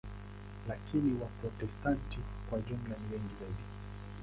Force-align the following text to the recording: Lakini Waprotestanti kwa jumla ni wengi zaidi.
Lakini 0.69 1.21
Waprotestanti 1.21 2.17
kwa 2.49 2.59
jumla 2.59 2.95
ni 2.99 3.11
wengi 3.13 3.33
zaidi. 3.39 3.63